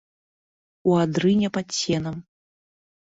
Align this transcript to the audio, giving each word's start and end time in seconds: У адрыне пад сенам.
У 0.91 0.95
адрыне 1.03 1.51
пад 1.57 1.67
сенам. 1.81 2.17